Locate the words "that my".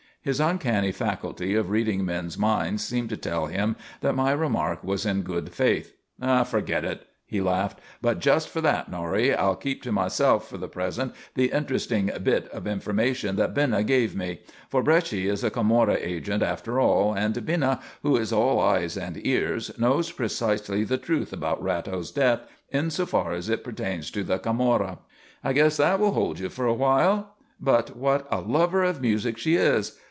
4.01-4.31